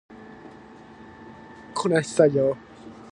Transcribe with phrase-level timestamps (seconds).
[1.75, 2.57] こなし作業